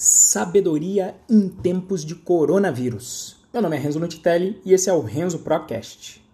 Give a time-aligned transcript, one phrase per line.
[0.00, 3.36] Sabedoria em tempos de coronavírus.
[3.52, 6.24] Meu nome é Renzo Nutitelli e esse é o Renzo Procast.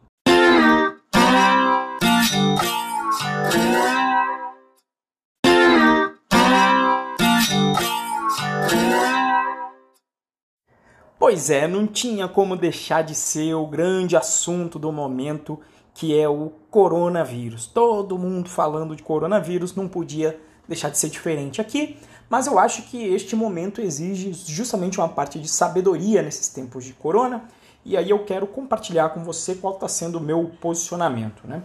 [11.19, 15.59] Pois é, não tinha como deixar de ser o grande assunto do momento,
[15.95, 17.67] que é o coronavírus.
[17.67, 20.39] Todo mundo falando de coronavírus não podia
[20.69, 25.39] deixar de ser diferente aqui, mas eu acho que este momento exige justamente uma parte
[25.39, 27.45] de sabedoria nesses tempos de corona,
[27.85, 31.47] e aí eu quero compartilhar com você qual está sendo o meu posicionamento.
[31.47, 31.63] Né?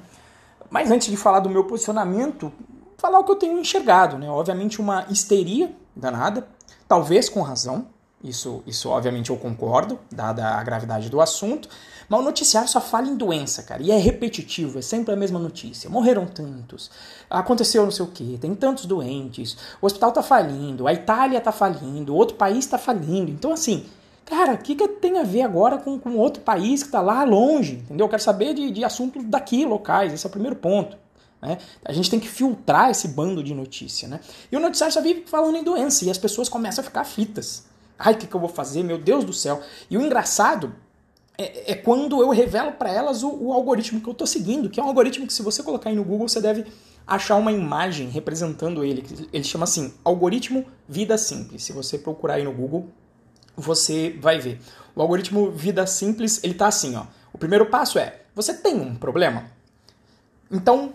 [0.70, 2.52] Mas antes de falar do meu posicionamento,
[2.98, 4.18] falar o que eu tenho enxergado.
[4.18, 4.30] Né?
[4.30, 6.48] Obviamente, uma histeria danada,
[6.88, 7.88] talvez com razão,
[8.24, 11.70] isso, isso obviamente eu concordo, dada a gravidade do assunto.
[12.10, 13.84] Mas o noticiário só fala em doença, cara.
[13.84, 15.90] E é repetitivo, é sempre a mesma notícia.
[15.90, 16.90] Morreram tantos,
[17.30, 21.52] aconteceu não sei o quê, tem tantos doentes, o hospital tá falindo, a Itália tá
[21.52, 23.30] falindo, outro país tá falindo.
[23.30, 23.86] Então, assim,
[24.26, 27.24] cara, o que, que tem a ver agora com, com outro país que tá lá
[27.24, 27.76] longe?
[27.76, 28.08] Entendeu?
[28.08, 30.12] Eu quero saber de, de assuntos daqui, locais.
[30.12, 30.98] Esse é o primeiro ponto.
[31.42, 31.58] Né?
[31.86, 34.08] A gente tem que filtrar esse bando de notícia.
[34.08, 34.20] Né?
[34.52, 37.66] E o noticiário só vive falando em doença e as pessoas começam a ficar fitas.
[37.98, 38.84] Ai, o que, que eu vou fazer?
[38.84, 39.62] Meu Deus do céu.
[39.90, 40.74] E o engraçado
[41.40, 44.78] é, é quando eu revelo para elas o, o, algoritmo que eu estou seguindo, que
[44.78, 46.66] é um algoritmo que, se você colocar aí no Google, você deve
[47.08, 49.06] achar uma imagem representando ele.
[49.32, 51.64] Ele chama assim: Algoritmo Vida Simples.
[51.64, 52.90] Se você procurar aí no Google,
[53.56, 54.60] você vai ver.
[54.94, 57.06] O algoritmo Vida Simples, ele tá assim, ó.
[57.32, 59.46] O primeiro passo é: você tem um problema?
[60.52, 60.94] Então,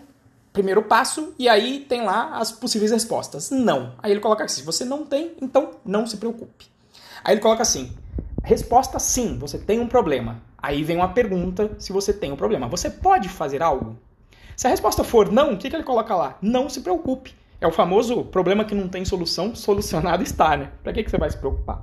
[0.53, 3.49] primeiro passo, e aí tem lá as possíveis respostas.
[3.49, 3.95] Não.
[3.97, 6.67] Aí ele coloca assim: se você não tem, então não se preocupe.
[7.23, 7.91] Aí ele coloca assim:
[8.45, 10.41] resposta sim, você tem um problema.
[10.57, 12.67] Aí vem uma pergunta se você tem um problema.
[12.67, 13.97] Você pode fazer algo?
[14.55, 16.37] Se a resposta for não, o que, que ele coloca lá?
[16.41, 17.35] Não se preocupe.
[17.59, 20.71] É o famoso problema que não tem solução, solucionado está, né?
[20.83, 21.81] Para que, que você vai se preocupar?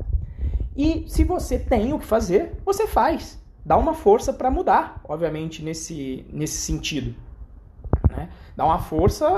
[0.76, 3.38] E se você tem o que fazer, você faz.
[3.64, 7.14] Dá uma força para mudar, obviamente, nesse, nesse sentido.
[8.10, 8.28] Né?
[8.56, 9.28] Dá uma força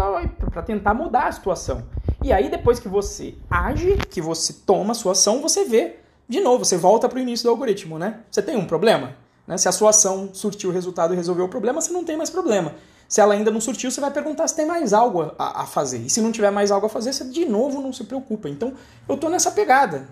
[0.50, 1.84] para tentar mudar a situação.
[2.22, 6.00] E aí, depois que você age, que você toma a sua ação, você vê.
[6.28, 8.20] De novo, você volta para o início do algoritmo, né?
[8.30, 9.16] Você tem um problema?
[9.46, 9.58] Né?
[9.58, 12.30] Se a sua ação surtiu o resultado e resolveu o problema, você não tem mais
[12.30, 12.74] problema.
[13.08, 15.98] Se ela ainda não surtiu, você vai perguntar se tem mais algo a, a fazer.
[15.98, 18.48] E se não tiver mais algo a fazer, você de novo não se preocupa.
[18.48, 18.72] Então,
[19.08, 20.08] eu tô nessa pegada.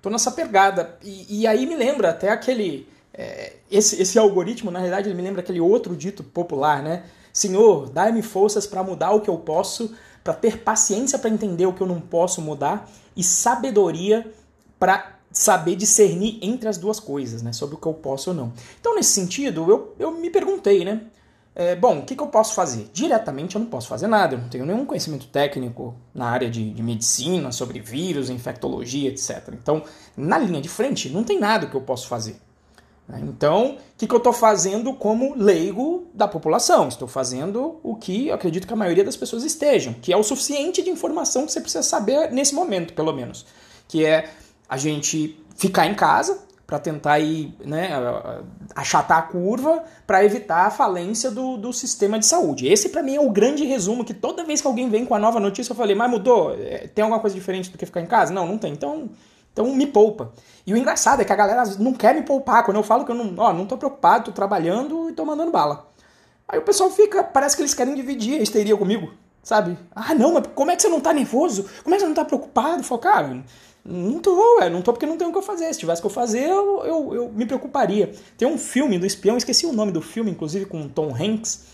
[0.00, 0.96] Tô nessa pegada.
[1.02, 2.88] E, e aí me lembra até aquele.
[3.12, 7.04] É, esse, esse algoritmo, na realidade, ele me lembra aquele outro dito popular, né?
[7.32, 11.72] Senhor, dai-me forças para mudar o que eu posso para ter paciência para entender o
[11.72, 14.32] que eu não posso mudar e sabedoria
[14.78, 17.52] para saber discernir entre as duas coisas, né?
[17.52, 18.52] Sobre o que eu posso ou não.
[18.80, 21.02] Então, nesse sentido, eu, eu me perguntei, né?
[21.54, 22.88] É, bom, o que, que eu posso fazer?
[22.94, 26.70] Diretamente eu não posso fazer nada, eu não tenho nenhum conhecimento técnico na área de,
[26.72, 29.50] de medicina, sobre vírus, infectologia, etc.
[29.52, 29.82] Então,
[30.16, 32.36] na linha de frente, não tem nada que eu posso fazer.
[33.06, 33.20] Né?
[33.22, 36.88] Então, o que, que eu estou fazendo como leigo da população?
[36.88, 40.22] Estou fazendo o que eu acredito que a maioria das pessoas estejam, que é o
[40.22, 43.44] suficiente de informação que você precisa saber nesse momento, pelo menos.
[43.86, 44.30] Que é
[44.72, 47.90] a gente ficar em casa para tentar ir, né,
[48.74, 52.66] achatar a curva para evitar a falência do, do sistema de saúde.
[52.66, 55.18] Esse, para mim, é o grande resumo que toda vez que alguém vem com a
[55.18, 56.54] nova notícia, eu falei, mas mudou?
[56.54, 58.32] É, tem alguma coisa diferente do que ficar em casa?
[58.32, 58.72] Não, não tem.
[58.72, 59.10] Então,
[59.52, 60.32] então me poupa.
[60.66, 62.64] E o engraçado é que a galera não quer me poupar.
[62.64, 65.86] Quando eu falo que eu não, ó, não preocupado, tô trabalhando e tô mandando bala.
[66.48, 69.12] Aí o pessoal fica, parece que eles querem dividir a histeria comigo,
[69.42, 69.76] sabe?
[69.94, 71.68] Ah, não, mas como é que você não tá nervoso?
[71.84, 72.78] Como é que você não tá preocupado?
[72.78, 73.44] Eu falo, cara,
[73.84, 75.72] não tô, ué, não tô porque não tenho o que fazer.
[75.72, 78.12] Se tivesse o que eu fazer, eu, eu, eu me preocuparia.
[78.38, 81.64] Tem um filme do espião, esqueci o nome do filme, inclusive com Tom Hanks,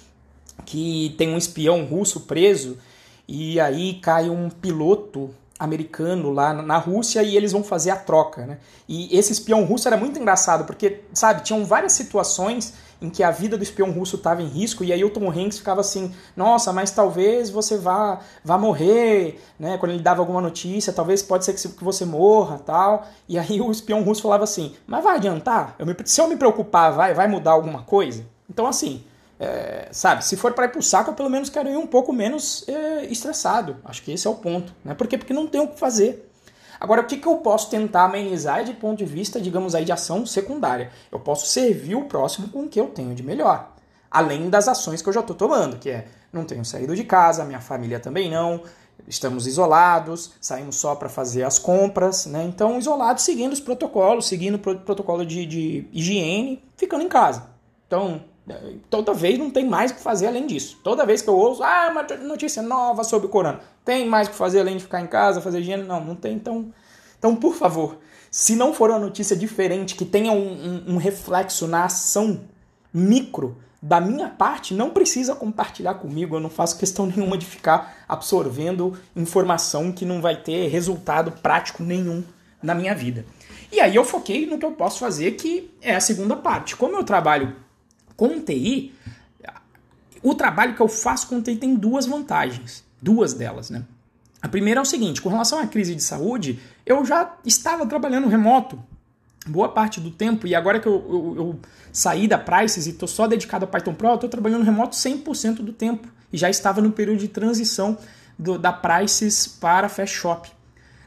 [0.64, 2.78] que tem um espião russo preso
[3.26, 8.46] e aí cai um piloto americano lá na Rússia e eles vão fazer a troca,
[8.46, 8.58] né?
[8.88, 13.30] E esse espião russo era muito engraçado, porque, sabe, tinham várias situações em que a
[13.30, 16.72] vida do espião russo estava em risco e aí o Tom Hanks ficava assim, nossa,
[16.72, 19.78] mas talvez você vá, vá morrer, né?
[19.78, 23.06] Quando ele dava alguma notícia, talvez pode ser que você morra, tal.
[23.28, 25.75] E aí o espião russo falava assim, mas vai adiantar?
[25.78, 28.25] Eu me, se eu me preocupar, vai, vai mudar alguma coisa?
[28.50, 29.05] Então, assim,
[29.38, 32.12] é, sabe, se for para ir pro saco, eu pelo menos quero ir um pouco
[32.12, 33.76] menos é, estressado.
[33.85, 34.75] Acho que esse é o ponto.
[34.85, 34.94] Né?
[34.94, 35.17] Por quê?
[35.17, 36.29] Porque não tem o que fazer.
[36.81, 39.93] Agora, o que, que eu posso tentar amenizar de ponto de vista, digamos aí, de
[39.93, 40.90] ação secundária?
[41.11, 43.73] Eu posso servir o próximo com o que eu tenho de melhor.
[44.11, 47.44] Além das ações que eu já estou tomando, que é não tenho saído de casa,
[47.44, 48.62] minha família também não,
[49.06, 52.44] estamos isolados, saímos só para fazer as compras, né?
[52.44, 57.46] Então, isolados, seguindo os protocolos, seguindo o protocolo de, de higiene, ficando em casa.
[57.87, 58.23] Então,
[58.88, 60.78] Toda vez não tem mais o que fazer além disso.
[60.82, 63.60] Toda vez que eu ouço, ah, uma notícia nova sobre o corona.
[63.84, 65.82] Tem mais o que fazer além de ficar em casa, fazer higiene?
[65.82, 66.34] Não, não tem.
[66.34, 66.72] Então,
[67.18, 67.98] Então, por favor,
[68.30, 72.40] se não for uma notícia diferente, que tenha um, um, um reflexo na ação
[72.92, 76.36] micro da minha parte, não precisa compartilhar comigo.
[76.36, 81.82] Eu não faço questão nenhuma de ficar absorvendo informação que não vai ter resultado prático
[81.82, 82.22] nenhum
[82.62, 83.24] na minha vida.
[83.70, 86.74] E aí eu foquei no que eu posso fazer, que é a segunda parte.
[86.74, 87.54] Como eu trabalho
[88.19, 88.93] com TI,
[90.23, 92.85] o trabalho que eu faço com TI tem duas vantagens.
[93.00, 93.85] Duas delas, né?
[94.43, 98.29] A primeira é o seguinte: com relação à crise de saúde, eu já estava trabalhando
[98.29, 98.82] remoto
[99.47, 101.61] boa parte do tempo, e agora que eu, eu, eu
[101.93, 105.62] saí da Prices e estou só dedicado a Python Pro, eu estou trabalhando remoto 100%
[105.62, 106.09] do tempo.
[106.31, 107.97] E já estava no período de transição
[108.38, 110.50] do, da Prices para Fast Shop.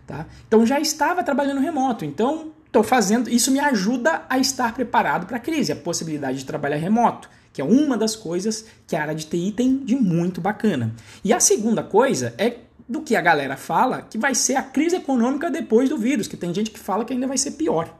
[0.08, 0.25] Tá?
[0.48, 2.04] Então já estava trabalhando remoto.
[2.04, 3.29] Então estou fazendo.
[3.29, 7.62] Isso me ajuda a estar preparado para a crise, a possibilidade de trabalhar remoto que
[7.62, 10.94] é uma das coisas que a área de TI tem de muito bacana.
[11.23, 12.57] E a segunda coisa é
[12.88, 16.38] do que a galera fala que vai ser a crise econômica depois do vírus, que
[16.38, 17.97] tem gente que fala que ainda vai ser pior.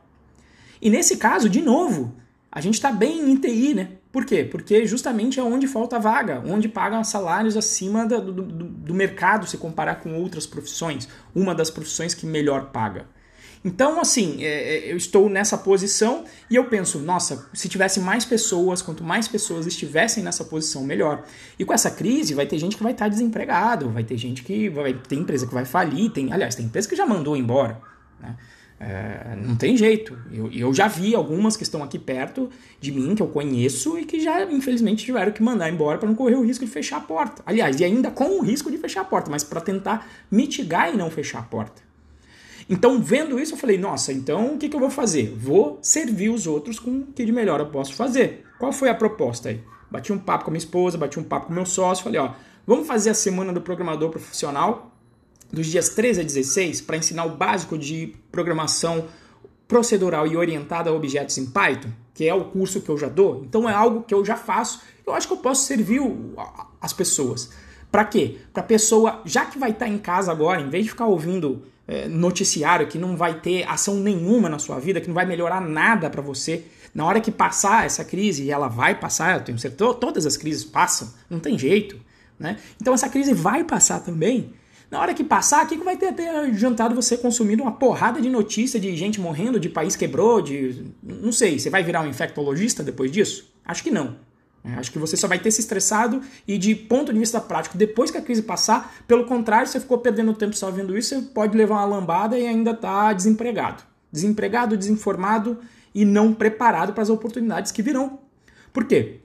[0.81, 2.15] E nesse caso, de novo,
[2.51, 3.89] a gente está bem em TI, né?
[4.12, 4.44] Por quê?
[4.44, 9.57] Porque justamente é onde falta vaga, onde pagam salários acima do, do, do mercado se
[9.57, 13.06] comparar com outras profissões, uma das profissões que melhor paga.
[13.63, 18.25] Então, assim, é, é, eu estou nessa posição e eu penso, nossa, se tivesse mais
[18.25, 21.24] pessoas, quanto mais pessoas estivessem nessa posição, melhor.
[21.60, 24.68] E com essa crise, vai ter gente que vai estar desempregado, vai ter gente que
[24.69, 27.80] vai ter empresa que vai falir, tem, aliás, tem empresa que já mandou embora,
[28.19, 28.36] né?
[28.84, 30.18] É, não tem jeito.
[30.31, 32.50] Eu, eu já vi algumas que estão aqui perto
[32.80, 36.16] de mim, que eu conheço, e que já, infelizmente, tiveram que mandar embora para não
[36.16, 37.44] correr o risco de fechar a porta.
[37.46, 40.98] Aliás, e ainda com o risco de fechar a porta, mas para tentar mitigar e
[40.98, 41.90] não fechar a porta.
[42.71, 45.35] Então, vendo isso, eu falei: nossa, então o que, que eu vou fazer?
[45.38, 48.45] Vou servir os outros com o que de melhor eu posso fazer.
[48.57, 49.62] Qual foi a proposta aí?
[49.91, 52.31] Bati um papo com a minha esposa, bati um papo com meu sócio, falei: ó,
[52.65, 54.95] vamos fazer a semana do programador profissional
[55.51, 59.06] dos dias 13 a 16 para ensinar o básico de programação
[59.67, 63.44] procedural e orientada a objetos em Python, que é o curso que eu já dou.
[63.44, 64.81] Então é algo que eu já faço.
[65.06, 66.01] Eu acho que eu posso servir
[66.79, 67.50] as pessoas.
[67.91, 68.38] Para quê?
[68.53, 71.63] Para pessoa, já que vai estar tá em casa agora, em vez de ficar ouvindo
[71.88, 75.59] é, noticiário que não vai ter ação nenhuma na sua vida, que não vai melhorar
[75.59, 76.63] nada para você.
[76.95, 80.38] Na hora que passar essa crise, e ela vai passar, eu tenho certeza, todas as
[80.38, 81.99] crises passam, não tem jeito.
[82.39, 82.57] Né?
[82.81, 84.53] Então essa crise vai passar também.
[84.89, 88.21] Na hora que passar, o que, que vai ter, ter adiantado você consumindo uma porrada
[88.21, 90.85] de notícia de gente morrendo, de país quebrou, de.
[91.01, 93.53] Não sei, você vai virar um infectologista depois disso?
[93.63, 94.17] Acho que não.
[94.63, 97.78] É, acho que você só vai ter se estressado e de ponto de vista prático,
[97.78, 101.22] depois que a crise passar, pelo contrário, você ficou perdendo tempo só vendo isso, você
[101.22, 103.84] pode levar uma lambada e ainda tá desempregado.
[104.12, 105.58] Desempregado, desinformado
[105.96, 108.19] e não preparado para as oportunidades que virão.
[108.72, 109.22] Por quê?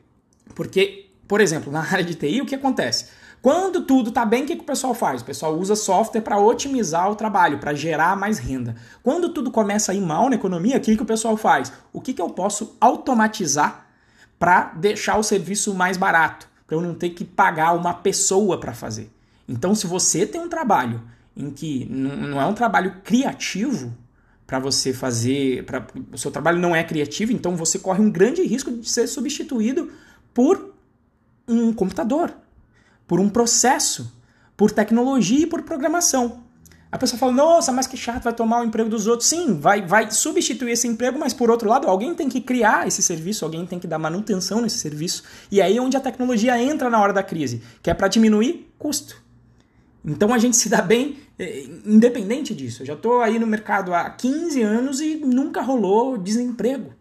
[0.54, 3.06] Porque, por exemplo, na área de TI, o que acontece?
[3.42, 5.20] Quando tudo está bem, o que, que o pessoal faz?
[5.20, 8.74] O pessoal usa software para otimizar o trabalho, para gerar mais renda.
[9.02, 11.72] Quando tudo começa a ir mal na economia, o que, que o pessoal faz?
[11.92, 13.85] O que, que eu posso automatizar
[14.38, 18.74] para deixar o serviço mais barato, para eu não ter que pagar uma pessoa para
[18.74, 19.10] fazer.
[19.48, 21.02] Então, se você tem um trabalho
[21.36, 23.94] em que não é um trabalho criativo
[24.46, 28.42] para você fazer, pra, o seu trabalho não é criativo, então você corre um grande
[28.42, 29.92] risco de ser substituído
[30.32, 30.74] por
[31.48, 32.32] um computador,
[33.06, 34.12] por um processo,
[34.56, 36.45] por tecnologia e por programação.
[36.90, 39.28] A pessoa fala, nossa, mas que chato, vai tomar o emprego dos outros.
[39.28, 43.02] Sim, vai, vai substituir esse emprego, mas por outro lado, alguém tem que criar esse
[43.02, 45.24] serviço, alguém tem que dar manutenção nesse serviço.
[45.50, 48.72] E aí é onde a tecnologia entra na hora da crise, que é para diminuir
[48.78, 49.20] custo.
[50.04, 52.82] Então a gente se dá bem eh, independente disso.
[52.82, 56.94] Eu já estou aí no mercado há 15 anos e nunca rolou desemprego.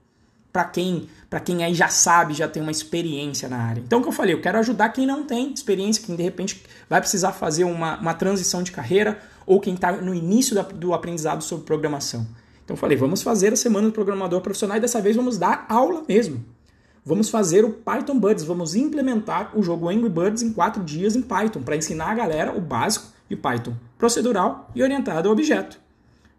[0.56, 1.10] Para quem,
[1.44, 3.82] quem aí já sabe, já tem uma experiência na área.
[3.82, 6.64] Então o que eu falei, eu quero ajudar quem não tem experiência, quem de repente
[6.90, 11.44] vai precisar fazer uma, uma transição de carreira ou quem está no início do aprendizado
[11.44, 12.26] sobre programação.
[12.64, 16.06] Então falei, vamos fazer a semana do programador profissional e dessa vez vamos dar aula
[16.08, 16.42] mesmo.
[17.04, 21.22] Vamos fazer o Python Buds, vamos implementar o jogo Angry Birds em quatro dias em
[21.22, 25.85] Python para ensinar a galera o básico de Python procedural e orientado a objeto.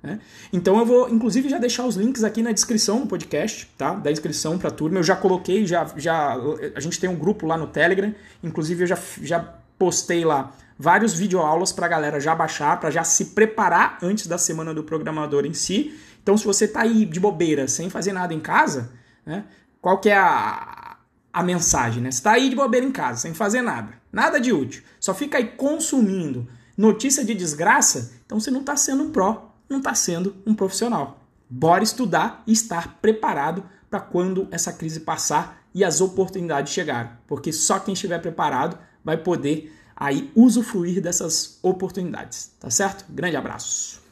[0.06, 0.20] Né?
[0.52, 3.92] Então eu vou, inclusive, já deixar os links aqui na descrição do podcast, tá?
[3.94, 5.00] Da inscrição para a turma.
[5.00, 6.36] Eu já coloquei, já, já,
[6.76, 9.40] a gente tem um grupo lá no Telegram, inclusive eu já, já
[9.76, 14.38] postei lá vários videoaulas para a galera já baixar, para já se preparar antes da
[14.38, 15.98] semana do programador em si.
[16.22, 18.92] Então, se você está aí de bobeira, sem fazer nada em casa,
[19.24, 19.44] né,
[19.80, 20.98] qual que é a,
[21.32, 22.00] a mensagem?
[22.00, 22.12] Né?
[22.12, 25.38] Você está aí de bobeira em casa, sem fazer nada, nada de útil, só fica
[25.38, 26.46] aí consumindo
[26.76, 31.20] notícia de desgraça, então você não está sendo um pró, não está sendo um profissional.
[31.48, 37.52] Bora estudar e estar preparado para quando essa crise passar e as oportunidades chegarem, porque
[37.52, 43.04] só quem estiver preparado vai poder aí usufruir dessas oportunidades, tá certo?
[43.08, 44.05] Grande abraço.